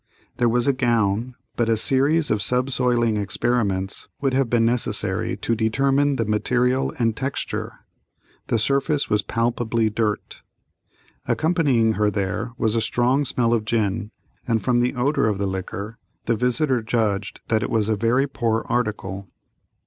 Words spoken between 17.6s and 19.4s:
it was a very poor article.